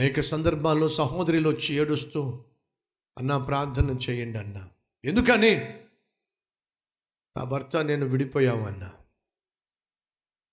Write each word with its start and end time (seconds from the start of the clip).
అనేక 0.00 0.20
సందర్భాల్లో 0.20 0.88
సహోదరులు 0.88 1.48
వచ్చి 1.48 1.74
ఏడుస్తూ 1.74 2.44
అన్న 3.18 3.36
ప్రార్థన 3.36 3.90
చేయండి 3.90 4.38
అన్న. 4.38 4.70
ఎందుకని? 5.04 5.56
నా 7.36 7.44
భర్త 7.44 7.76
నేను 7.76 8.06
విడిపోయావు 8.06 8.60
అన్న. 8.60 8.96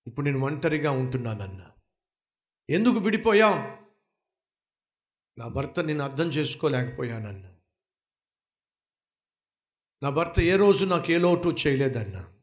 ఇప్పుడు 0.06 0.26
నేను 0.26 0.38
ఒంటరిగా 0.38 0.90
ఉంటున్నానన్న. 0.90 1.70
ఎందుకు 2.70 2.94
విడిపోయావు? 2.94 3.86
నా 5.40 5.48
భర్త 5.48 5.80
నేను 5.80 6.04
అర్థం 6.04 6.28
చేసుకోలేకపోయానన్న. 6.28 7.54
నా 10.02 10.10
భర్త 10.10 10.40
ఏ 10.40 10.56
రోజు 10.56 10.84
నాకు 10.84 11.12
ఏ 11.12 11.18
లోటు 11.18 11.56
చేయలేదన్నా. 11.66 12.37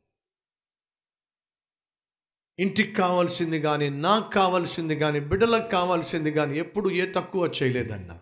ఇంటికి 2.59 2.91
కావాల్సింది 2.91 3.61
కానీ 3.61 3.89
నాకు 3.89 4.31
కావాల్సింది 4.31 4.95
కానీ 4.95 5.19
బిడ్డలకు 5.19 5.67
కావాల్సింది 5.67 6.31
కానీ 6.31 6.59
ఎప్పుడు 6.59 6.89
ఏ 6.89 7.11
తక్కువ 7.11 7.51
చేయలేదన్నా. 7.63 8.19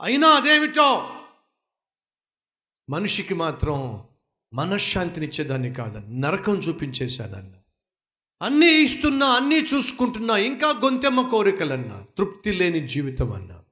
అయినా 0.00 0.28
అదేమిటో? 0.28 1.14
మనిషికి 2.90 3.34
మాత్రం 3.34 4.04
మనశ్శాంతినిచ్చేదాన్ని 4.52 5.74
కాదని 5.74 6.20
నరకం 6.20 6.58
చూపించేశానన్న. 6.58 7.52
అన్నీ 8.42 8.66
ఇస్తున్నా 8.66 9.26
అన్నీ 9.26 9.58
చూసుకుంటున్నా 9.58 10.36
ఇంకా 10.36 10.70
గొంతెమ్మ 10.70 11.28
కోరికలన్నా. 11.28 12.04
తృప్తి 12.18 12.52
లేని 12.52 12.88
జీవితం 12.88 13.32
అన్నా. 13.32 13.62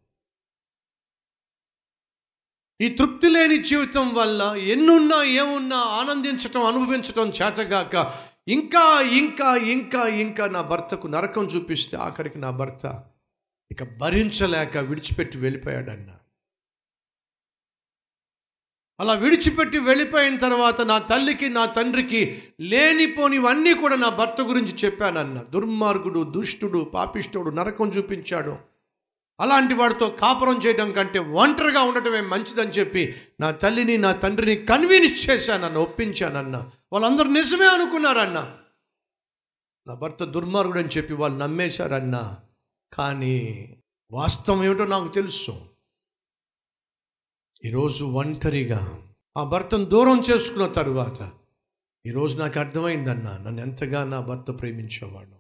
ఈ 2.81 2.89
తృప్తి 2.89 3.29
లేని 3.29 3.63
జీవితం 3.63 4.15
వల్ల 4.15 4.43
ఎన్నున్నా 4.43 5.23
ఏమున్నా 5.23 5.77
ఆనందించటం 5.77 6.67
అనుభవించటం 6.67 7.29
చేతగాక 7.29 7.97
ఇంకా 8.49 9.01
ఇంకా 9.01 9.57
ఇంకా 9.57 10.07
ఇంకా 10.07 10.47
నా 10.47 10.63
భర్తకు 10.63 11.07
నరకం 11.07 11.45
చూపిస్తే 11.45 11.97
ఆఖరికి 11.97 12.39
నా 12.39 12.51
భర్త 12.51 13.05
ఇక 13.71 13.83
భరించలేక 13.83 14.77
విడిచిపెట్టి 14.77 15.39
వెళ్ళిపోయాడన్న. 15.39 16.17
అలా 19.01 19.15
విడిచిపెట్టి 19.15 19.79
వెళ్ళిపోయిన 19.79 20.39
తర్వాత 20.39 20.81
నా 20.81 20.99
తల్లికి 20.99 21.49
నా 21.49 21.67
తండ్రికి 21.67 22.43
లేనిపోనివన్నీ 22.61 23.75
కూడా 23.75 23.97
నా 23.97 24.09
భర్త 24.09 24.41
గురించి 24.41 24.75
చెప్పానన్న. 24.85 25.43
దుర్మార్గుడు 25.43 26.25
దుష్టుడు 26.25 26.91
పాపిష్టుడు 26.95 27.51
నరకం 27.51 27.89
చూపించాడు. 27.89 28.76
అలాంటి 29.41 29.75
వాడితో 29.75 30.09
కాపురం 30.09 30.61
చేయడం 30.67 30.93
కంటే 30.93 31.19
ఒంటరిగా 31.19 31.81
ఉండటమే 31.83 32.21
మంచిదని 32.21 32.71
చెప్పి 32.71 33.15
నా 33.41 33.51
తల్లిని 33.51 33.99
నా 33.99 34.13
తండ్రిని 34.13 34.67
కన్విన్స్ 34.67 35.31
చేశానన్న 35.31 35.77
ఒప్పించానన్న. 35.77 36.71
వాళ్ళందరూ 36.93 37.31
నిజమే 37.31 37.69
అనుకున్నారన్న. 37.69 38.59
నా 39.87 39.95
భర్త 39.95 40.25
దుర్మార్గుడు 40.25 40.79
అని 40.79 40.89
చెప్పి 40.89 41.15
వాళ్ళు 41.15 41.39
నమ్మేశారన్న. 41.39 42.37
కానీ 42.93 43.69
వాస్తవం 44.11 44.65
ఏమిటో 44.65 44.87
నాకు 44.87 45.09
తెలుసు. 45.09 45.61
ఈరోజు 47.65 48.05
ఒంటరిగా 48.05 49.03
ఆ 49.37 49.45
భర్తను 49.45 49.85
దూరం 49.85 50.21
చేసుకున్న 50.21 50.67
తరువాత 50.67 51.31
ఈరోజు 52.07 52.39
నాకు 52.39 52.59
అర్థమైందన్న 52.59 53.37
నన్ను 53.47 53.61
ఎంతగా 53.61 54.05
నా 54.05 54.21
భర్త 54.21 54.61
ప్రేమించేవాడు. 54.61 55.36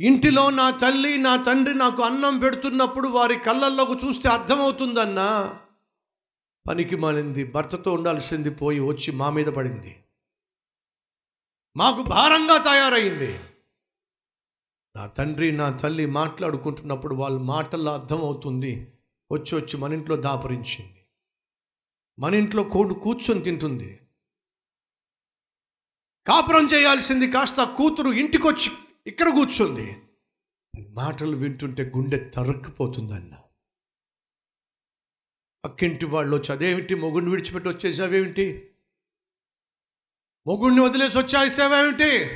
ఇంటిలో 0.00 0.50
నా 0.50 0.70
తల్లి 0.70 1.18
నా 1.18 1.42
తండ్రి 1.42 1.74
నాకు 1.74 2.02
అన్నం 2.02 2.38
పెడుతున్నప్పుడు 2.38 3.08
వారి 3.08 3.38
కళ్ళల్లోకి 3.38 4.06
చూస్తే 4.06 4.28
అర్థమవుతుందన్నా. 4.28 5.60
పనికి 6.68 6.96
మాలింది 6.96 7.44
భర్తతో 7.44 7.92
ఉండాల్సింది 7.92 8.50
పోయి 8.50 8.80
వచ్చి 8.80 9.12
మా 9.12 9.30
మీద 9.30 9.46
పడింది. 9.46 10.04
మాకు 11.76 12.02
భారంగా 12.02 12.58
తయారైంది. 12.58 13.40
నా 14.96 15.06
తండ్రి 15.06 15.52
నా 15.52 15.70
తల్లి 15.70 16.06
మాట్లాడుకుంటున్నప్పుడు 16.06 17.14
వాళ్ళ 17.14 17.38
మాటల్లో 17.38 17.94
అర్థమవుతుంది. 17.94 18.92
వచ్చి 19.32 19.56
వచ్చి 19.56 19.76
మన 19.76 19.92
ఇంట్లో 19.92 20.16
దాపరించింది. 20.16 21.04
మన 22.18 22.34
ఇంట్లో 22.34 22.62
కోడు 22.62 22.94
కూర్చొని 22.94 23.40
తింటుంది. 23.40 24.00
కాపురం 26.26 26.66
చేయాల్సింది 26.66 27.30
కాస్త 27.30 27.62
కూతురు 27.62 28.08
ఇంటికొచ్చి 28.08 28.87
ఇక్కడ 29.08 29.28
కూర్చుంది. 29.28 30.02
మాటలు 30.88 31.36
వింటుంటే 31.36 31.92
గుండె 31.96 32.30
తరక్కుపోతుందన్న. 32.34 33.38
పక్కింటి 35.64 36.06
వాళ్ళు 36.06 36.36
వచ్చి 36.36 36.52
అదేమిటి 36.52 36.94
మొగుడిని 36.94 37.30
విడిచిపెట్టి 37.30 37.68
వచ్చేసావేమిటి? 37.68 38.70
మొగుడిని 40.46 40.80
వదిలేసి 40.80 41.18
వచ్చేసావేమిటి? 41.18 42.26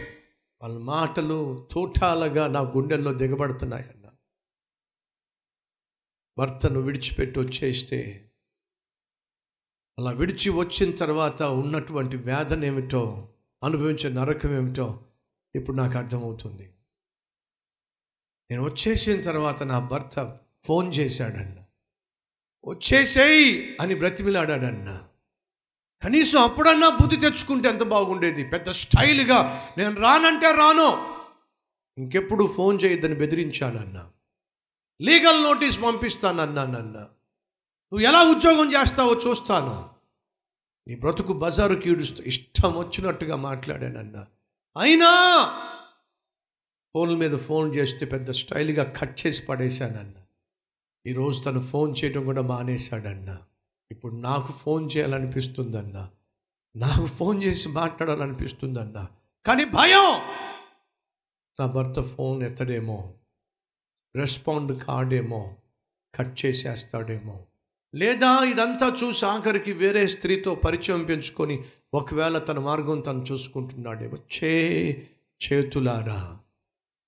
వాళ్ళ 0.63 0.79
మాటలు 0.79 1.69
తోటాలుగా 1.73 2.47
నా 2.47 2.61
గుండెల్లో 2.61 3.15
దిగబడుతున్నాయన్న. 3.15 4.11
భర్తను 6.39 6.81
విడిచిపెట్టి 6.81 7.41
వచ్చేస్తే 7.41 8.31
అలా 9.99 10.11
విడిచి 10.11 10.51
వచ్చిన 10.51 10.91
తర్వాత 10.91 11.43
ఉన్నటువంటి 11.43 12.17
వేదన 12.17 12.65
ఏమిటో 12.65 13.29
అనుభవించే 13.65 14.11
నరకం 14.11 14.57
ఏమిటో 14.57 15.07
ఇప్పుడు 15.55 15.77
నాకు 15.77 15.99
అర్థమవుతుంది. 15.99 16.75
నేను 18.51 18.63
వచ్చేసిన 18.65 19.23
తర్వాత 19.23 19.63
నా 19.63 19.79
భర్త 19.79 20.39
ఫోన్ 20.65 20.95
చేశాడన్న. 20.95 21.65
వచ్చేసేయి 22.65 23.77
అని 23.81 23.95
బ్రతిమిలాడాడన్న. 23.95 25.09
కనీసం 26.03 26.43
అప్పుడన్నా 26.43 26.89
బుద్ధి 26.89 27.17
తెచ్చుకుంటే 27.17 27.69
ఎంత 27.69 27.83
బాగుండేది. 27.83 28.45
పెద్ద 28.45 28.71
స్టైల్గా 28.71 29.69
నేను 29.79 29.97
రానంటే 29.97 30.53
రాను. 30.53 31.13
ఇంకెప్పుడు 31.99 32.55
ఫోన్ 32.57 32.79
చేయొద్దని 32.85 33.15
బెదిరించానన్న. 33.15 34.11
Legal 35.03 35.43
notice 35.43 35.83
పంపిస్తానన్నానన్న. 35.83 36.99
నువ్వు 37.93 38.01
ఎలా 38.01 38.23
ఉద్యోగం 38.23 38.73
చేస్తావో 38.73 39.15
చూస్తాను. 39.15 39.91
నీ 40.89 40.95
బ్రతుకు 40.95 41.33
బజారుకి 41.33 41.91
ఈడుస్తూ 41.91 42.25
ఇష్టం 42.25 42.77
వచ్చినట్టుగా 42.77 43.37
మాట్లాడానన్నా. 43.37 44.27
అయినా 44.77 45.09
ఫోన్ 46.95 47.17
మీద 47.17 47.39
ఫోన్ 47.39 47.75
చేస్తే 47.75 48.07
పెద్ద 48.07 48.31
స్టైల్గా 48.31 48.85
కట్ 48.85 49.27
చేసి 49.27 49.47
పడేశానన్న. 49.47 50.15
ఈరోజు 51.07 51.43
తను 51.43 51.61
ఫోన్ 51.61 51.95
చేయడం 52.05 52.25
కూడా 52.25 52.43
మానేశాడన్న. 52.43 53.39
ఇప్పుడు 53.91 54.15
నాకు 54.15 54.53
ఫోన్ 54.53 54.91
చేయాలనిపిస్తుందన్న. 54.97 56.11
నాకు 56.77 57.07
ఫోన్ 57.07 57.45
చేసి 57.45 57.69
మాట్లాడాలనిపిస్తుందన్న. 57.69 59.07
కానీ 59.47 59.65
భయం! 59.65 60.21
నా 61.61 61.67
భర్త 61.67 62.01
ఫోన్ 62.01 62.43
ఎత్తడేమో 62.43 63.15
రెస్పాండ్ 64.17 64.83
కాడేమో 64.85 65.57
కట్ 66.15 66.45
చేసేస్తాడేమో. 66.45 67.47
లేదా 67.95 68.45
ఇదంతా 68.45 68.97
చూసి 69.05 69.27
ఆఖరికి 69.27 69.73
వేరే 69.73 70.07
స్త్రీతో 70.07 70.55
పరిచయం 70.55 71.05
పెంచుకొని 71.05 71.65
ఒకవేళ 71.95 72.39
తన 72.39 72.59
మార్గం 72.59 73.01
తను 73.01 73.25
చూసుకుంటున్నాడేమో 73.33 74.17
చే 74.17 75.07
చేతులారా 75.45 76.39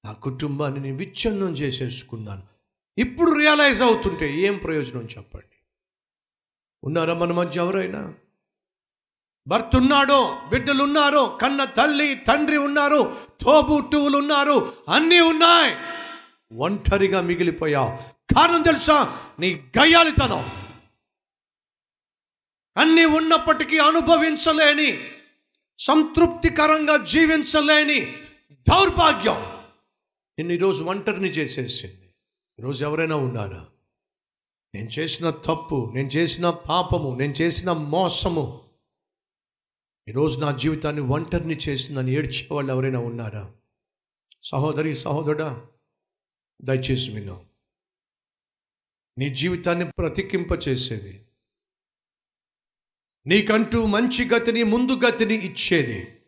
నా 0.04 0.12
కుటుంబాన్ని 0.12 0.80
నేను 0.80 0.96
విచ్ఛిన్నం 0.96 1.52
చేసేసుకున్నాను. 1.52 2.42
ఇప్పుడు 2.98 3.38
రియలైజ్ 3.38 3.82
అవుతుంటే 3.82 4.40
ఏం 4.40 4.56
ప్రయోజనం 4.56 5.02
చెప్పండి? 5.02 5.56
ఉన్నారా 6.84 7.14
మన 7.14 7.32
మధ్య 7.32 7.60
ఎవరైనా? 7.60 8.14
భర్త 9.46 9.76
ఉన్నాడో 9.76 10.38
బిడ్డలు 10.48 10.82
ఉన్నారో 10.82 11.38
కన్న 11.42 11.64
తల్లి 11.64 12.14
తండ్రి 12.14 12.56
ఉన్నారు 12.56 13.16
తోబుట్టువులు 13.40 14.18
ఉన్నారు 14.18 14.72
అన్నీ 14.88 15.20
ఉన్నాయి. 15.20 15.76
ఒంటరిగా 16.56 17.20
మిగిలిపోయావు. 17.20 17.88
కారణం 18.34 18.62
తెలుసా? 18.62 19.18
నీ 19.40 19.54
గయ్యాలితనం 19.78 20.63
అన్నీ 22.76 23.04
ఉన్నప్పటికీ 23.04 23.78
అనుభవించలేని 23.78 25.10
సంతృప్తికరంగా 25.78 27.04
జీవించలేని 27.04 28.00
దౌర్భాగ్యం 28.52 29.42
నిన్ను 30.38 30.52
ఈరోజు 30.52 30.84
ఒంటరిని 30.84 31.28
చేసేసింది. 31.28 32.14
ఈరోజు 32.58 32.84
ఎవరైనా 32.84 33.16
ఉన్నారా? 33.16 33.66
నేను 34.74 34.88
చేసిన 34.88 35.30
తప్పు 35.30 35.92
నేను 35.94 36.08
చేసిన 36.08 36.50
పాపము 36.50 37.14
నేను 37.14 37.32
చేసిన 37.32 37.72
మోసము 37.72 38.60
ఈరోజు 40.08 40.40
నా 40.40 40.52
జీవితాన్ని 40.52 41.02
ఒంటరిని 41.02 41.54
చేసిందని 41.54 42.12
ఏడ్చే 42.12 42.48
వాళ్ళు 42.50 42.72
ఎవరైనా 42.72 42.98
ఉన్నారా? 42.98 43.52
సహోదరి 44.42 44.94
సహోదరుడా 44.94 45.66
దయచేసి 46.62 47.10
విను. 47.10 47.44
నీ 49.18 49.34
జీవితాన్ని 49.34 49.90
ప్రతికింప 49.90 50.68
చేసేది 50.68 51.23
నీకంటూ 53.26 53.86
మంచి 53.86 54.28
గతిని 54.28 54.62
ముందు 54.62 54.92
గతిని 54.92 55.34
ఇచ్చేది. 55.34 56.22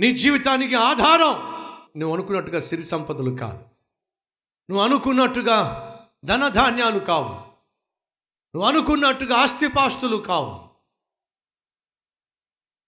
నీ 0.00 0.12
జీవితానికి 0.12 0.74
ఆధారం. 0.74 1.56
నువ్వు 2.00 2.16
అనుకున్నట్టుగా 2.16 2.60
సిరి 2.60 2.84
సంపదలు 2.84 3.36
కాదు. 3.36 3.64
నువ్వు 4.70 4.84
అనుకున్నట్టుగా 4.84 5.82
ధనధాన్యాలు 6.24 6.98
కావు. 6.98 7.34
నువ్వు 8.54 8.62
అనుకున్నట్టుగా 8.62 9.36
ఆస్తిపాస్తులు 9.36 10.16
కావు. 10.16 10.66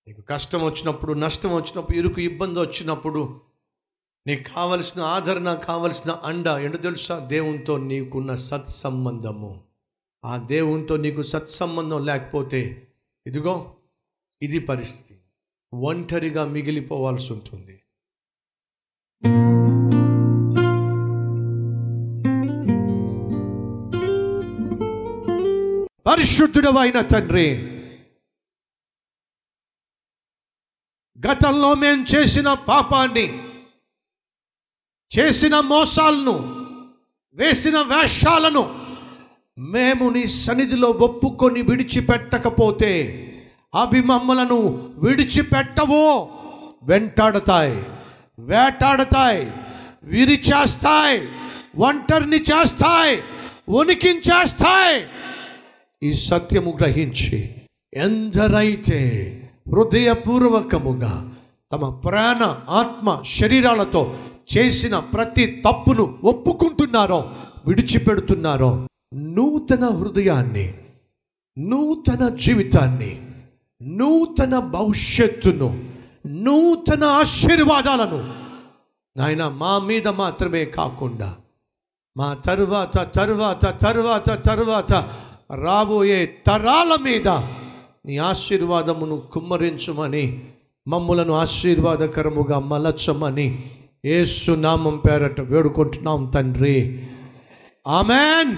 నీకు 0.08 0.22
కష్టం 0.22 0.64
వచ్చినప్పుడు 0.64 1.12
నష్టం 1.12 1.54
వచ్చినప్పుడు 1.54 1.96
ఇరుకు 1.96 2.20
ఇబ్బంది 2.20 2.60
వచ్చినప్పుడు 2.60 3.40
నీకు 4.26 4.54
కావలసిన 4.54 5.00
ఆదరణ 5.00 5.54
కావలసిన 5.54 6.12
అండ 6.12 6.48
ఏంటో 6.48 6.78
తెలుసా? 6.78 7.18
దేవునితో 7.18 7.78
నీకున్న 7.78 8.34
సత్సంబంధము. 8.34 9.67
ఆ 10.24 10.36
దేవునితో 10.36 10.96
నీకు 10.96 11.22
సత్సంబంధం 11.22 12.04
లేకపోతే 12.06 12.88
ఇదిగో 13.26 13.76
ఇది 14.42 14.58
పరిస్థితి. 14.58 15.20
ఒంటరిగా 15.74 16.44
మిగిలిపోవాల్సి 16.44 17.32
ఉంటుంది. 17.32 17.82
పరిశుద్ధుడమైన 26.06 27.00
తండ్రి 27.00 27.78
గతంలో 31.28 31.74
మేము 31.74 32.04
చేసిన 32.14 32.54
పాపాన్ని 32.54 33.42
చేసిన 35.18 35.60
మోసాలను 35.60 36.36
వేసిన 37.34 37.80
వేషాలను 37.80 38.87
మేము 39.58 40.10
నీ 40.10 40.26
సన్నిధిలో 40.26 40.88
ఒప్పుకొని 40.88 41.62
విడిచిపెట్టకపోతే 41.62 42.92
అవి 43.74 44.02
మమ్మలను 44.02 44.92
విడిచిపెట్టవో. 44.98 46.28
వెంటాడతాయి 46.82 47.82
వేటాడతాయి 48.38 49.50
విరిచేస్తాయి 50.04 51.28
ఒంటరిని 51.76 52.36
చేస్తాయి 52.36 53.22
ఉనికించేస్తాయి. 53.68 55.04
ఈ 56.02 56.12
సత్యము 56.12 56.76
గ్రహించి 56.80 57.54
ఎందరైతే 57.94 59.00
హృదయపూర్వకముగా 59.68 61.34
తమ 61.72 61.88
ప్రాణ 61.88 62.56
ఆత్మ 62.68 63.22
శరీరాలతో 63.24 64.14
చేసిన 64.56 64.98
ప్రతి 64.98 65.62
తప్పును 65.68 66.18
ఒప్పుకుంటున్నారో 66.24 67.34
విడిచిపెడుతున్నారో 67.66 68.88
నూతన 69.14 69.84
హృదయాన్ని 69.84 70.74
నూతన 71.58 72.28
జీవితాన్ని 72.28 73.22
నూతన 73.82 74.58
భవిష్యత్తును 74.58 75.84
నూతన 76.26 77.04
ఆశీర్వాదాలను 77.04 78.34
ఆయన 79.20 79.48
మా 79.48 79.78
మీద 79.78 80.08
మాత్రమే 80.08 80.64
కాకుండా 80.64 81.36
మా 82.16 82.34
తరువాత 82.34 83.14
తరువాత 83.14 83.80
తరువాత 83.80 84.46
తరువాత 84.46 84.92
రాబోయే 85.54 86.26
తరాల 86.46 86.96
మీద 87.02 87.28
నీ 88.06 88.18
ఆశీర్వాదమును 88.18 89.16
కుమ్మరించమని 89.32 90.42
మమ్ములను 90.88 91.32
ఆశీర్వాదకరముగా 91.32 92.58
మలచమని 92.58 93.70
ఏసునామం 94.04 94.96
పేరట 94.96 95.40
వేడుకుంటున్నాం 95.40 96.26
తండ్రి. 96.26 97.06
ఆమెన్. 97.88 98.56